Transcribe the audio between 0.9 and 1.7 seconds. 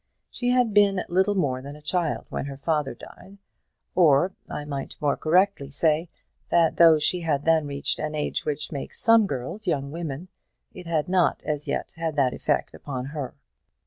little more